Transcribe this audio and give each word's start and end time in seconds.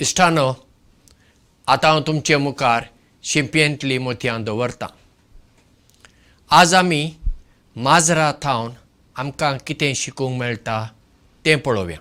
इश्टानो 0.00 0.54
आतां 1.66 1.90
हांव 1.90 2.02
तुमचे 2.06 2.36
मुखार 2.36 2.84
शिंपयेंतली 3.22 3.98
मोतयां 3.98 4.44
दवरतां. 4.44 4.88
आज 6.50 6.74
आमी 6.74 7.14
माजरां 7.76 8.32
थावन 8.42 8.70
आमकां 9.16 9.58
कितें 9.66 9.94
शिकूंक 9.94 10.38
मेळटा 10.38 10.88
तें 11.44 11.58
पळोवया. 11.58 11.98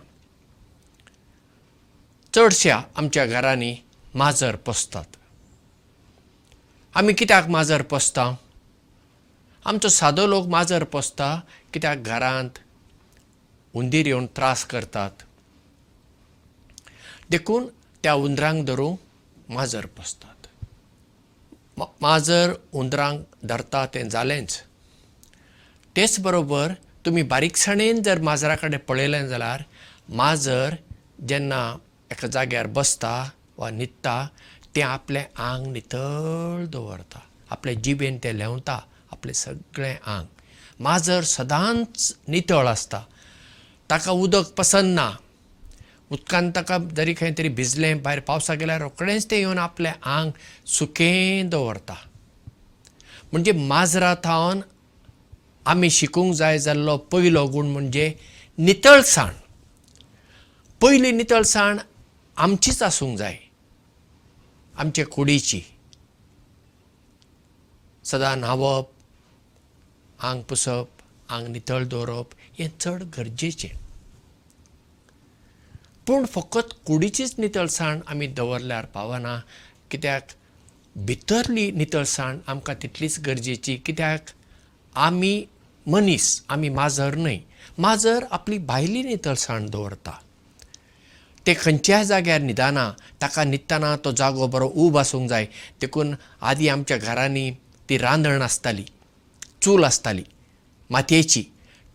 चडश्या 2.35 2.81
आमच्या 2.95 3.25
घरांनी 3.25 3.75
माजर 4.15 4.55
पोसतात. 4.55 5.05
आमी 6.95 7.13
कित्याक 7.13 7.47
माजर 7.47 7.81
पोसता? 7.81 8.35
आमचो 9.65 9.89
सादो 9.89 10.27
लोक 10.27 10.47
माजर 10.47 10.83
पोसता 10.83 11.39
कित्याक 11.73 11.97
घरांत 11.97 12.49
हुंदीर 13.73 14.07
येवन 14.07 14.25
त्रास 14.25 14.65
करतात. 14.65 15.11
देखून 17.29 17.67
त्या 18.07 18.13
हुंदरांक 18.13 18.65
धरूंक 18.65 18.99
माजर 19.51 19.85
पोसतात 19.85 20.47
माजर 22.01 22.53
हुंदरांक 22.73 23.25
धरता 23.43 23.85
तें 23.85 24.09
जालेंच. 24.09 24.51
तेच 25.95 26.19
बरोबर 26.19 26.73
तुमी 27.05 27.23
बारीकसाणेन 27.23 28.01
जर 28.01 28.21
माजरा 28.21 28.55
कडेन 28.55 28.79
पळयलें 28.87 29.27
जाल्यार 29.27 29.63
माजर 30.09 30.75
जेन्ना 31.29 31.61
एका 32.11 32.27
जाग्यार 32.27 32.67
बसता 32.67 33.13
वा 33.57 33.69
न्हिदता 33.69 34.15
तें 34.75 34.83
आपलें 34.83 35.23
आंग 35.35 35.67
नितळ 35.67 36.65
दवरता. 36.65 37.19
आपले 37.51 37.75
जिबेन 37.75 38.17
तें 38.23 38.33
लेवता 38.33 38.79
आपलें 39.11 39.33
सगळें 39.33 39.95
आंग. 40.05 40.27
माजर 40.79 41.21
सदांच 41.23 42.15
नितळ 42.27 42.67
आसता. 42.67 43.03
ताका 43.89 44.11
उदक 44.11 44.47
पसंद 44.57 44.95
ना 44.95 45.11
उदकान 46.11 46.51
ताका 46.51 46.77
जरी 46.97 47.13
खंय 47.13 47.31
तरी 47.37 47.49
भिजलें 47.55 48.01
भायर 48.03 48.19
पावसाक 48.27 48.57
गेल्यार 48.57 48.81
रोखडेंच 48.81 49.29
तें 49.31 49.37
येवन 49.37 49.57
आपलें 49.59 49.91
आंग 49.91 50.31
सुकें 50.65 51.49
दवरता. 51.49 51.95
म्हणजे 53.31 53.51
माजरां 53.51 54.13
थावन 54.23 54.61
आमी 55.65 55.89
शिकूंक 55.89 56.33
जाय 56.35 56.59
जाल्लो 56.59 56.97
पयलो 57.11 57.45
गूण 57.51 57.67
म्हणजे 57.67 58.13
नितळसाण 58.57 59.33
पयली 60.81 61.11
नितळसाण 61.11 61.77
आमचीच 62.37 62.81
आसूंक 62.83 63.17
जाय. 63.17 63.37
आमचे 64.75 65.03
कुडीची. 65.03 65.61
सदां 68.05 68.37
न्हांवप 68.39 68.89
आंग 70.19 70.41
पुसप 70.49 70.87
आंग 71.29 71.47
नितळ 71.47 71.83
दवरप 71.83 72.33
हें 72.59 72.67
चड 72.79 73.03
गरजेचें 73.17 73.69
पूण 76.07 76.25
फकत 76.25 76.73
कुडीचीच 76.85 77.35
नितळसाण 77.37 77.99
आमी 78.07 78.27
दवरल्यार 78.27 78.85
पावना. 78.85 79.41
कित्याक? 79.91 80.27
भितरली 80.95 81.71
नितळसाण 81.71 82.39
आमकां 82.47 82.75
तितलीच 82.83 83.19
गरजेची. 83.19 83.75
कित्याक? 83.75 84.19
आमी 84.95 85.45
मनीस 85.87 86.43
आमी 86.49 86.69
माजर 86.69 87.15
न्हय. 87.15 87.39
माजर 87.77 88.25
आपली 88.31 88.57
भायली 88.57 89.03
नितळसाण 89.03 89.65
दवरता. 89.65 90.11
ते 91.47 91.53
खंयच्याय 91.53 92.05
जाग्यार 92.05 92.41
न्हिदना 92.41 92.91
ताका 93.21 93.43
न्हिदतना 93.43 93.95
तो 93.95 94.11
जागो 94.11 94.47
बरो 94.47 94.71
उब 94.75 94.97
आसूंक 94.97 95.29
जाय. 95.29 95.45
देखून 95.81 96.15
आदीं 96.41 96.69
आमच्या 96.69 96.97
घरांनी 96.97 97.51
ती 97.89 97.97
रांदण 97.97 98.41
आसताली 98.41 98.85
चूल 99.61 99.83
आसताली 99.83 100.23
मातयेची. 100.89 101.43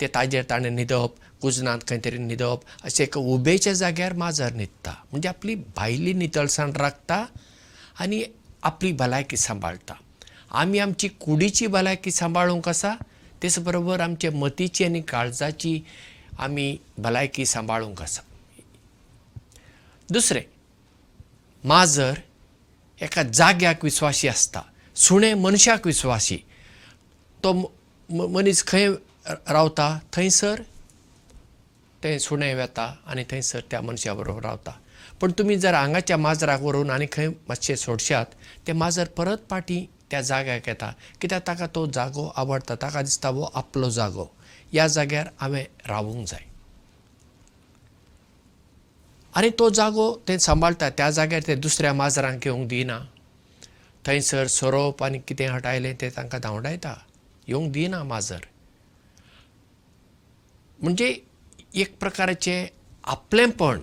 ते 0.01 0.07
ताजेर 0.07 0.45
ताणें 0.51 0.71
न्हिदप 0.71 1.15
कुजनांत 1.43 1.81
खंय 1.89 1.99
तरी 2.05 2.19
न्हिदप 2.19 2.61
अशें 2.85 3.05
एक 3.05 3.19
उबेच्या 3.19 3.73
जाग्यार 3.73 4.13
माजर 4.13 4.53
न्हिदता. 4.53 4.95
म्हणजे 5.11 5.29
आपली 5.29 5.55
भायली 5.77 6.13
नितळसाण 6.13 6.73
राखता 6.77 7.25
आनी 8.01 8.23
आपली 8.63 8.93
भलायकी 8.93 9.37
सांबाळटा 9.37 9.95
आमी 10.61 10.79
आमची 10.79 11.09
कुडीची 11.21 11.67
भलायकी 11.67 12.11
सांबाळूंक 12.11 12.69
आसा 12.69 12.95
तेच 13.43 13.59
बरोबर 13.59 14.01
आमचे 14.01 14.29
मतीची 14.31 14.85
आनी 14.85 15.01
काळजाची 15.09 15.81
आमी 16.39 16.77
भलायकी 16.99 17.47
सांबाळूंक 17.47 18.03
आसा 18.03 18.23
दुसरें 20.09 20.43
माजर 21.65 22.19
एका 23.01 23.23
जाग्याक 23.23 23.85
विस्वासी 23.85 24.29
आसता. 24.29 24.61
सुणें 24.97 25.35
मनशाक 25.35 25.87
विस्वासी 25.87 26.37
तो 27.45 27.53
मनीस 28.09 28.65
खंय 28.67 28.89
रावता? 29.29 29.99
थंयसर 30.13 30.63
तें 32.03 32.19
सुणें 32.19 32.55
वेता 32.55 32.85
आनी 33.07 33.25
थंयसर 33.31 33.61
त्या 33.71 33.81
मनशा 33.81 34.15
बरोबर 34.15 34.43
रावता. 34.45 34.73
पण 35.21 35.33
तुमी 35.39 35.57
जर 35.59 35.75
हांगाच्या 35.75 36.17
माजराक 36.17 36.61
व्हरून 36.61 36.91
आनी 36.91 37.07
खंय 37.13 37.29
मातशें 37.49 37.75
सोडशात 37.77 38.27
तें 38.67 38.73
माजर 38.73 39.09
परत 39.17 39.39
पाटी 39.51 39.85
त्या 40.11 40.21
जाग्याक 40.21 40.69
येता 40.69 40.93
कित्याक 41.21 41.47
ताका 41.47 41.67
तो 41.75 41.87
जागो 41.87 42.27
आवडटा 42.37 42.75
ताका 42.83 43.03
दिसता 43.03 43.29
हो 43.29 43.51
आपलो 43.55 43.91
जागो. 43.91 44.25
ह्या 44.73 44.87
जाग्यार 44.89 45.29
हांवें 45.41 45.65
रावूंक 45.89 46.27
जाय. 46.27 46.45
आनी 49.35 49.51
तो 49.59 49.69
जागो 49.71 50.15
तें 50.29 50.39
सांबाळटा 50.39 50.91
त्या 50.91 51.11
जाग्यार 51.11 51.43
ते 51.47 51.55
दुसऱ्या 51.55 51.93
माजरांक 51.95 52.47
येवंक 52.47 52.69
दिना. 52.69 52.99
थंयसर 54.05 54.47
सोरोप 54.47 55.03
आनी 55.05 55.19
कितें 55.19 55.49
हटायलें 55.49 55.95
तें 56.01 56.09
तांकां 56.17 56.41
धांवडायता 56.41 56.95
येवंक 57.49 57.73
दिना 57.73 58.03
माजर. 58.05 58.41
म्हणजे 60.79 61.15
एक 61.75 61.95
प्रकाराचें 62.01 62.67
आपलेंपण 63.13 63.79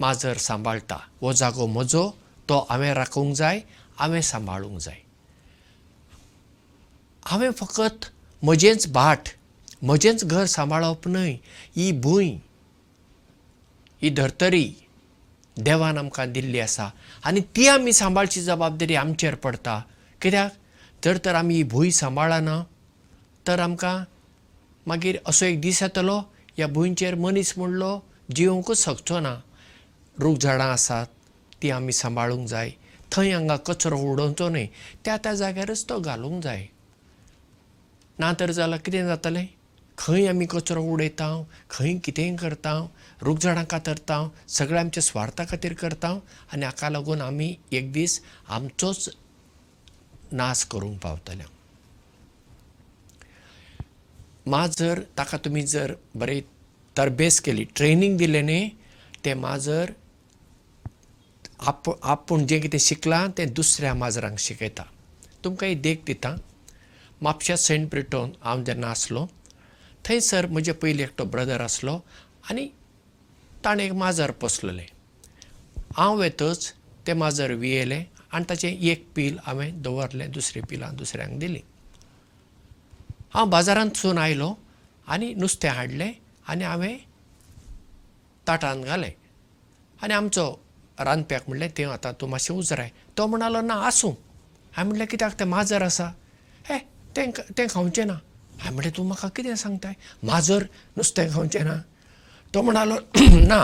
माजर 0.00 0.36
सांबाळटा 0.36 0.96
हो 1.20 1.32
जागो 1.32 1.66
म्हजो 1.66 2.08
तो 2.48 2.58
हांवें 2.70 2.92
राखूंक 2.94 3.34
जाय 3.36 3.60
हांवें 3.98 4.20
सांबाळूंक 4.20 4.78
जाय. 4.80 4.96
हांवें 7.26 7.50
फकत 7.58 8.06
म्हजेंच 8.42 8.86
भाट 8.92 9.28
म्हजेंच 9.82 10.24
घर 10.24 10.44
सांबाळप 10.46 11.06
न्हय 11.08 11.32
ही 11.76 11.90
भूंय 12.02 12.30
ही 14.02 14.10
धर्तरी 14.10 14.72
देवान 15.56 15.98
आमकां 15.98 16.32
दिल्ली 16.32 16.60
आसा. 16.60 16.88
आनी 17.24 17.40
ती 17.56 17.66
आमी 17.68 17.92
सांबाळची 17.92 18.42
जबाबदारी 18.42 18.94
आमचेर 18.94 19.34
पडटा 19.34 19.80
कित्याक? 20.22 20.50
जर 21.04 21.18
तर 21.24 21.34
आमी 21.34 21.54
ही 21.54 21.62
भूंय 21.62 21.90
सांबाळना 21.90 22.62
तर 23.46 23.60
आमकां 23.60 23.96
मागीर 24.86 25.18
असो 25.26 25.46
एक 25.46 25.60
दीस 25.60 25.82
येतलो 25.82 26.20
ह्या 26.56 26.66
भुंयचेर 26.66 27.14
मनीस 27.14 27.52
म्हणलो 27.56 27.98
जिवंकूच 28.34 28.84
शकचो 28.84 29.20
ना. 29.20 29.34
रूख 30.18 30.36
झाडां 30.38 30.68
आसात 30.72 31.06
ती 31.62 31.70
आमी 31.70 31.92
सांबाळूंक 31.92 32.48
जाय. 32.48 32.70
थंय 33.12 33.32
हांगा 33.32 33.56
कचरो 33.56 33.98
उडोवचो 34.12 34.48
न्हय. 34.48 34.66
त्या 35.04 35.16
त्या 35.16 35.34
जाग्यारच 35.34 35.88
तो 35.88 35.98
घालूंक 36.00 36.42
जाय. 36.42 36.66
ना 38.18 38.32
तर 38.40 38.50
जाल्यार 38.50 38.80
कितें 38.80 39.06
जातलें? 39.06 39.46
खंय 39.98 40.26
आमी 40.28 40.46
कचरो 40.50 40.82
उडयता 40.82 41.28
खंय 41.70 41.96
कितेंय 42.04 42.36
करता 42.36 42.74
रूख 43.22 43.38
झाडां 43.38 43.64
कातरता 43.64 44.28
सगळें 44.48 44.78
आमच्या 44.80 45.02
स्वार्था 45.02 45.44
खातीर 45.50 45.72
करता 45.72 46.18
आनी 46.52 46.64
हाका 46.64 46.90
लागून 46.90 47.20
आमी 47.20 47.54
एक 47.72 47.92
दीस 47.92 48.20
आमचोच 48.48 49.08
नाश 50.32 50.64
करूंक 50.64 50.98
पावतले 51.02 51.59
माजर 54.48 54.98
ताका 55.16 55.38
तुमी 55.44 55.62
जर 55.62 55.94
बरें 56.16 56.40
तरबेज 56.96 57.38
केली 57.44 57.64
ट्रेनींग 57.76 58.16
दिलें 58.18 58.42
न्ही 58.42 58.70
तें 59.24 59.34
माजर 59.34 59.92
आप 61.68 61.88
आपूण 62.12 62.46
जें 62.46 62.60
कितें 62.60 62.78
शिकलां 62.78 63.28
तें 63.36 63.52
दुसऱ्या 63.54 63.92
माजरांक 63.94 64.38
शिकयता. 64.38 64.84
तुमकां 65.44 65.68
एक 65.70 65.82
देख 65.82 66.02
दिता. 66.06 66.36
म्हापश्या 67.22 67.56
सेंट 67.56 67.88
ब्रिटोन 67.90 68.32
हांव 68.42 68.62
जेन्ना 68.64 68.90
आसलो 68.90 69.26
थंयसर 70.08 70.46
म्हजे 70.46 70.72
पयलीं 70.82 71.04
एकटो 71.04 71.24
ब्रदर 71.32 71.60
आसलो 71.60 71.94
आनी 72.50 72.66
ताणें 73.64 73.84
एक 73.84 73.92
माजर 73.92 74.30
पोसलेलें. 74.40 74.86
हांव 75.96 76.22
येतच 76.22 76.72
तें 77.06 77.14
माजर 77.14 77.52
वियेलें 77.60 78.02
आनी 78.32 78.44
ताचें 78.48 78.70
एक 78.70 79.06
पील 79.14 79.38
हांवें 79.46 79.82
दवरलें 79.82 80.30
दुसरी 80.32 80.60
पिलां 80.70 80.94
दुसऱ्यांक 80.96 81.38
दिलीं 81.38 81.62
हांव 83.34 83.46
बाजारांतसून 83.50 84.18
आयलो 84.18 84.54
आनी 85.06 85.32
नुस्तें 85.34 85.68
हाडलें 85.68 86.10
आनी 86.48 86.64
हांवें 86.64 86.96
ताटांत 88.48 88.84
घालें. 88.84 89.10
आनी 90.02 90.14
आमचो 90.14 90.46
रांदप्याक 90.98 91.42
म्हणलें 91.48 91.68
तें 91.78 91.84
आतां 91.86 92.12
तूं 92.20 92.28
मातशें 92.28 92.54
उजराय. 92.54 92.90
तो 93.18 93.26
म्हणलो 93.26 93.60
ना 93.60 93.74
आसूं. 93.86 94.10
हांवें 94.72 94.88
म्हणलें 94.88 95.06
कित्याक? 95.10 95.38
तें 95.40 95.44
माजर 95.44 95.82
आसा. 95.82 96.06
हे 96.68 96.78
तें 97.16 97.30
तें 97.58 97.66
खावचें 97.70 98.04
ना. 98.06 98.12
हांवें 98.60 98.74
म्हणलें 98.74 98.96
तूं 98.96 99.04
म्हाका 99.06 99.28
कितें 99.36 99.54
सांगताय? 99.54 99.94
माजर 100.24 100.64
नुस्तें 100.96 101.28
खावचें 101.32 101.64
ना. 101.64 101.76
तो 102.54 102.62
म्हणालो 102.62 102.96
ना 103.46 103.60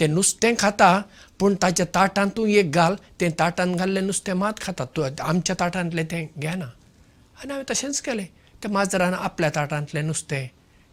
तें 0.00 0.08
नुस्तें 0.08 0.54
खाता 0.58 0.90
पूण 1.38 1.54
ताच्या 1.62 1.86
ताटांत 1.94 2.30
तूं 2.36 2.46
एक 2.48 2.72
घाल. 2.72 2.94
तें 3.20 3.30
ताटांत 3.38 3.76
घाल्लें 3.76 4.02
नुस्तें 4.06 4.32
मात 4.34 4.58
खाता. 4.60 4.84
तूं 4.96 5.08
आमच्या 5.20 5.56
ताटांतलें 5.60 6.04
तें 6.10 6.26
घेना 6.38 6.64
आनी 6.64 7.52
हांवें 7.52 7.64
तशेंच 7.70 8.00
केलें 8.00 8.26
त्या 8.66 8.72
माजरान 8.74 9.14
आपल्या 9.14 9.48
ताटांतलें 9.54 10.02
नुस्तें 10.06 10.46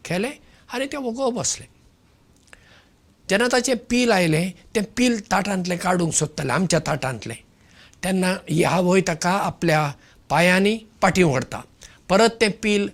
केलें 0.06 0.32
आनी 0.74 0.86
तें 0.92 0.98
वगो 1.02 1.30
बसलें. 1.34 1.68
जेन्ना 3.30 3.48
ताचें 3.52 3.78
पील 3.90 4.12
आयलें 4.12 4.50
तें 4.76 4.84
पील 4.98 5.20
ताटांतलें 5.32 5.78
काडूंक 5.82 6.14
सोदतालें 6.14 6.54
आमच्या 6.54 6.80
ताटांतलें. 6.88 7.36
तेन्ना 8.04 8.32
ही 8.50 8.64
आवय 8.64 9.02
ताका 9.08 9.32
आपल्या 9.50 9.82
पांयांनी 10.30 10.78
पाटी 11.02 11.24
व्हरता. 11.24 11.62
परत 12.10 12.38
तें 12.42 12.52
पील 12.64 12.88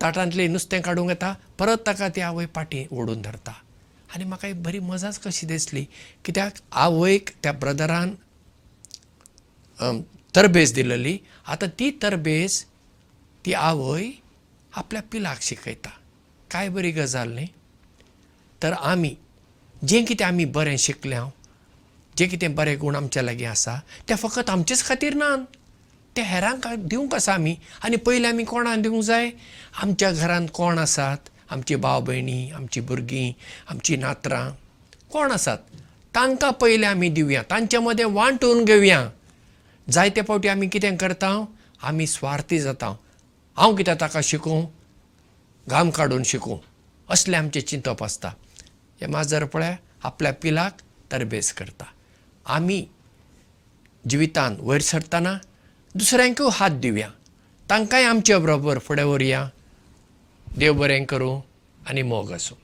ताटांतलें 0.00 0.48
नुस्तें 0.52 0.80
काडूंक 0.82 1.08
येता 1.10 1.32
परत 1.58 1.86
ताका 1.86 2.08
ती 2.08 2.20
आवय 2.20 2.46
पाटी 2.46 2.86
ओडून 2.92 3.22
धरता. 3.22 3.52
आनी 4.14 4.24
म्हाका 4.24 4.48
एक 4.48 4.62
बरी 4.62 4.78
मजाच 4.84 5.18
कशी 5.24 5.46
दिसली 5.46 5.84
कित्याक 6.24 6.60
आवयक 6.84 7.30
त्या 7.42 7.52
ब्रदरान 7.52 8.14
तरबेज 10.36 10.74
दिलेली. 10.74 11.18
आतां 11.48 11.68
ती 11.78 11.90
तरबेज 12.02 12.64
ती 13.46 13.52
आवय 13.52 14.08
आपल्या 14.76 15.00
पिलाक 15.12 15.42
शिकयता. 15.42 15.90
काय 16.50 16.68
बरी 16.68 16.90
गजाल 16.90 17.32
न्ही? 17.32 17.46
तर 18.62 18.72
आमी 18.72 19.14
जें 19.88 20.04
कितें 20.04 20.24
आमी 20.26 20.44
बरें 20.44 20.76
शिकल्या 20.76 21.24
जें 22.18 22.28
कितें 22.28 22.54
बरें 22.54 22.76
गूण 22.80 22.96
आमच्या 22.96 23.22
लागीं 23.22 23.46
आसा 23.46 23.76
ते 24.08 24.14
फकत 24.14 24.50
आमचेच 24.50 24.84
खातीर 24.84 25.14
ना 25.14 25.36
ते 26.16 26.22
हेरांक 26.22 26.66
दिवंक 26.88 27.14
आसा 27.14 27.34
आमी. 27.34 27.54
आनी 27.84 27.96
पयलीं 27.96 28.28
आमी 28.28 28.44
कोणाक 28.44 28.78
दिवंक 28.78 29.02
जाय? 29.02 29.30
आमच्या 29.82 30.10
घरांत 30.12 30.48
कोण 30.54 30.78
आसात? 30.78 31.28
आमची 31.50 31.76
भाव 31.76 32.00
भयणी 32.00 32.50
आमची 32.50 32.80
भुरगीं 32.80 33.32
आमची 33.68 33.96
नातरां. 33.96 34.50
कोण 35.12 35.30
आसात? 35.30 35.58
तांकां 36.14 36.52
पयलीं 36.52 36.88
आमी 36.88 37.08
दिवया. 37.08 37.42
तांचे 37.42 37.78
मदें 37.78 38.04
वांटून 38.04 38.64
घेवया. 38.64 39.08
जायते 39.90 40.22
फावटी 40.22 40.48
आमी 40.48 40.68
कितें 40.68 40.96
करता? 40.96 41.44
आमी 41.82 42.06
स्वार्थी 42.06 42.58
जाता 42.58 42.96
हांव 43.56 43.76
कितें 43.76 43.94
ताका 44.00 44.20
शिकूं? 44.22 44.66
घाम 45.68 45.90
काडून 45.90 46.22
शिकूं. 46.22 46.58
असलें 47.10 47.38
आमचें 47.38 47.60
चिंतप 47.60 48.04
आसता. 48.04 48.28
हें 49.00 49.08
माजर 49.08 49.44
पळय 49.44 49.76
आपल्या 50.02 50.32
पिलाक 50.32 50.76
तरबेज 51.12 51.52
करता. 51.52 51.84
आमी 52.46 52.88
जिवितांत 54.08 54.56
वयर 54.60 54.80
सरतना 54.80 55.38
दुसऱ्यांकूय 55.94 56.48
हात 56.52 56.70
दिवया. 56.70 57.08
तांकांय 57.70 58.04
आमचे 58.04 58.38
बरोबर 58.38 58.78
फुडें 58.78 59.04
व्हरया. 59.04 59.48
देव 60.56 60.72
बरें 60.72 61.04
करूं 61.04 61.40
आनी 61.88 62.02
मोग 62.02 62.32
आसूं 62.32 62.63